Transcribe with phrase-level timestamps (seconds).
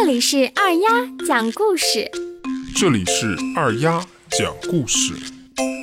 [0.00, 0.88] 这里是二丫
[1.26, 2.08] 讲故事，
[2.76, 5.12] 这里是二丫讲故事，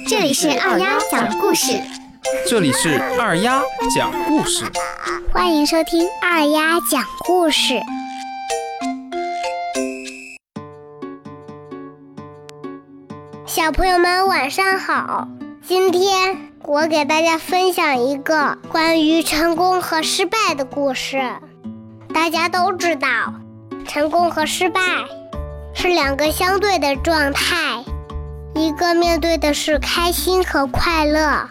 [0.08, 1.74] 这里是二丫讲故事，
[2.48, 3.62] 这里是二丫
[3.94, 4.64] 讲故事，
[5.34, 7.82] 欢迎收听二丫讲故事。
[13.46, 15.28] 小朋友们晚上好，
[15.62, 21.20] 今天我给大家分享一个关于成功和失败的故事。
[22.14, 23.34] 大家都知道，
[23.86, 24.82] 成功和失败
[25.74, 27.84] 是两个相对的状态，
[28.56, 31.50] 一个面对的是开心和快乐，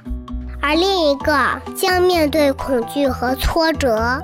[0.60, 4.20] 而另一个将面对恐惧和挫折。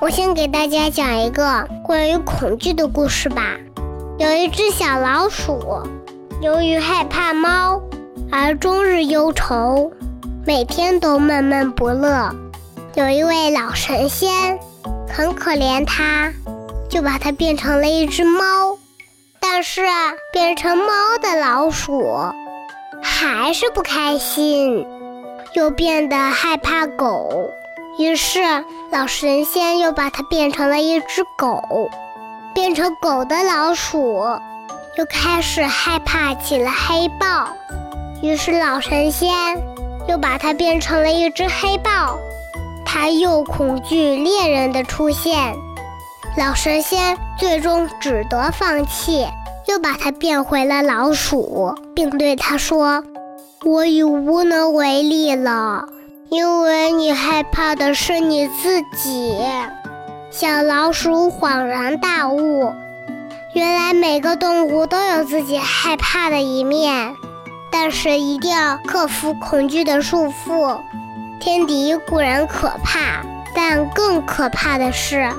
[0.00, 3.42] 我先给大家讲一个关于恐惧的故事吧。
[4.18, 5.86] 有一只小老鼠。
[6.40, 7.80] 由于害怕猫，
[8.32, 9.92] 而终日忧愁，
[10.44, 12.34] 每天都闷闷不乐。
[12.94, 14.58] 有一位老神仙，
[15.08, 16.32] 很可怜它，
[16.92, 18.76] 就把它变成了一只猫。
[19.40, 19.80] 但是
[20.30, 22.14] 变成猫的老鼠
[23.02, 24.86] 还是不开心，
[25.54, 27.50] 又变得害怕狗。
[27.98, 28.40] 于是
[28.90, 31.90] 老神仙又把它变成了一只狗。
[32.54, 34.22] 变成狗的老鼠。
[34.98, 37.48] 又开始害怕起了黑豹，
[38.22, 39.30] 于是老神仙
[40.06, 42.18] 又把它变成了一只黑豹。
[42.84, 45.56] 它又恐惧猎人的出现，
[46.34, 49.26] 老神仙最终只得放弃，
[49.68, 53.04] 又把它变回了老鼠，并对它说
[53.64, 55.84] ：“我已无能为力了，
[56.30, 59.38] 因为你害怕的是你自己。”
[60.32, 62.72] 小老鼠恍然大悟。
[63.52, 67.14] 原来每个动物都有自己害怕的一面，
[67.70, 70.80] 但是一定要克服恐惧的束缚。
[71.38, 73.22] 天敌固然可怕，
[73.54, 75.30] 但更可怕的是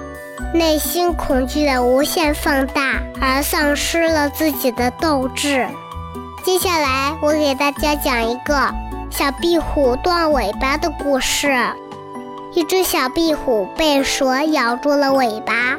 [0.53, 5.67] 内心恐惧的无限放大，而丧失了自己的斗志。
[6.43, 8.73] 接下来，我给大家讲一个
[9.09, 11.49] 小壁虎断尾巴的故事。
[12.53, 15.77] 一只小壁虎被蛇咬住了尾巴。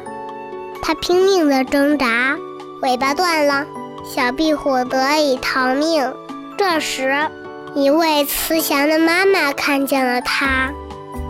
[0.81, 2.35] 它拼命地挣扎，
[2.81, 3.65] 尾巴断了，
[4.03, 6.13] 小壁虎得以逃命。
[6.57, 7.29] 这时，
[7.73, 10.71] 一位慈祥的妈妈看见了它，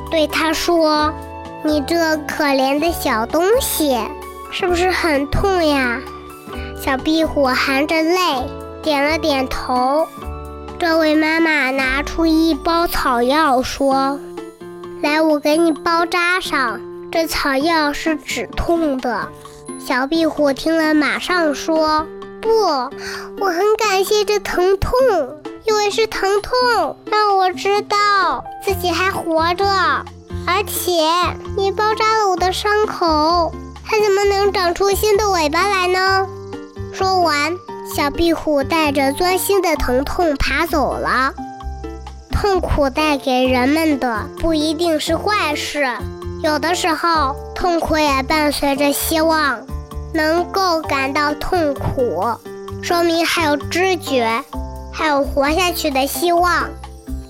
[0.09, 1.13] 对它说
[1.65, 3.97] ：“你这可怜的小东西，
[4.51, 5.99] 是不是很痛呀？”
[6.79, 8.19] 小壁虎含着泪
[8.83, 10.07] 点了点头。
[10.77, 14.19] 这位妈妈拿出一包草药，说
[15.01, 16.79] ：“来，我给你包扎上。”
[17.11, 19.27] 这草药是止痛的，
[19.79, 22.05] 小壁虎听了马上说
[22.41, 22.51] ：“不，
[23.39, 24.91] 我很感谢这疼痛，
[25.63, 29.65] 因为是疼痛让我知道自己还活着，
[30.47, 30.91] 而且
[31.57, 36.27] 你包扎了我的伤口，它怎么能长出新的尾巴来呢？”
[36.93, 37.53] 说完，
[37.95, 41.33] 小壁虎带着钻心的疼痛爬走了。
[42.31, 45.87] 痛苦带给人们的不一定是坏事。
[46.43, 49.61] 有的时候，痛苦也伴随着希望。
[50.13, 52.23] 能够感到痛苦，
[52.81, 54.41] 说明还有知觉，
[54.93, 56.69] 还有活下去的希望。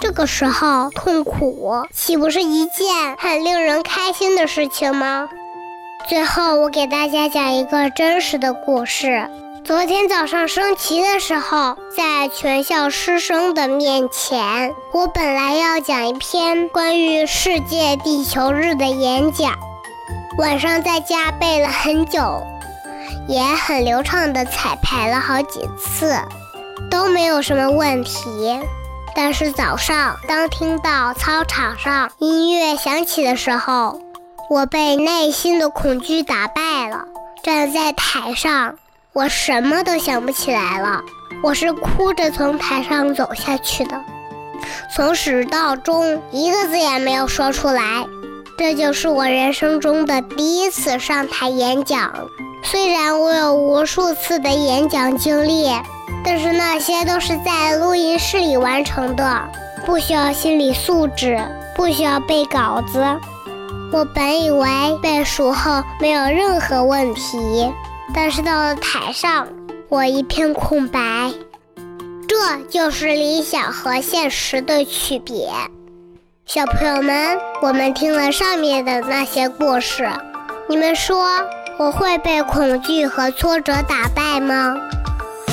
[0.07, 5.27] 这个时候，痛苦岂不是一件很令人开心的事情吗？
[6.07, 9.27] 最后，我给大家讲一个真实的故事。
[9.63, 19.53] 昨天早上升旗的时候，在全校师生的面前，我本来要讲一篇关于世界地球日的演讲。
[20.37, 22.43] 晚上在家背了很久，
[23.27, 26.15] 也很流畅的彩排了好几次，
[26.91, 28.59] 都没有什么问题。
[29.15, 34.01] 但是早上当听到操场上音乐响起的时候，
[34.49, 37.05] 我被内心的恐惧打败了，
[37.41, 38.75] 站在台上。
[39.13, 41.01] 我什么都想不起来了，
[41.41, 44.01] 我是哭着从台上走下去的，
[44.93, 48.05] 从始到终一个字也没有说出来。
[48.57, 52.13] 这就是我人生中的第一次上台演讲。
[52.65, 55.69] 虽然我有无数次的演讲经历，
[56.23, 59.41] 但是那些都是在录音室里完成的，
[59.85, 61.39] 不需要心理素质，
[61.75, 63.05] 不需要背稿子。
[63.93, 64.67] 我本以为
[65.01, 67.71] 背熟后没有任何问题。
[68.15, 69.47] 但是到了台上，
[69.87, 71.31] 我一片空白。
[72.27, 75.49] 这就是理想和现实的区别。
[76.45, 80.09] 小朋友们，我们听了上面的那些故事，
[80.67, 81.27] 你们说
[81.77, 84.75] 我会被恐惧和挫折打败吗？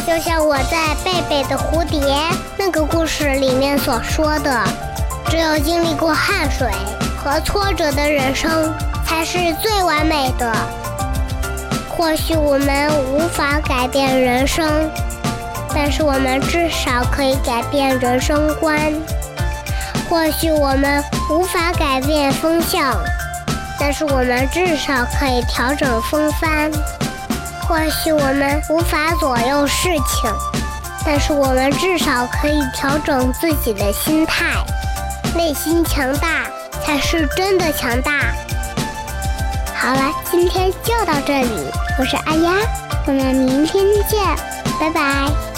[0.07, 2.01] 就像我在《贝贝的蝴蝶》
[2.57, 4.63] 那个故事里面所说的，
[5.29, 6.69] 只有经历过汗水
[7.17, 8.73] 和挫折的人生，
[9.05, 10.53] 才是最完美的。
[11.89, 14.89] 或许我们无法改变人生，
[15.75, 18.93] 但是我们至少可以改变人生观。
[20.09, 22.95] 或许我们无法改变风向，
[23.85, 26.71] 但是我们至少可以调整风帆。
[27.63, 30.31] 或许我们无法左右事情，
[31.05, 34.45] 但是我们至少可以调整自己的心态。
[35.35, 36.47] 内心强大
[36.85, 38.13] 才是真的强大。
[39.75, 41.51] 好了，今天就到这里，
[41.99, 42.53] 我是阿丫，
[43.07, 44.23] 我们明天见，
[44.79, 45.52] 拜拜。